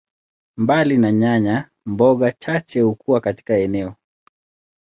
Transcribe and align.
Mbali 0.57 0.97
na 0.97 1.11
nyanya, 1.11 1.69
mboga 1.85 2.31
chache 2.31 2.81
hukua 2.81 3.21
katika 3.21 3.53
eneo. 3.57 3.95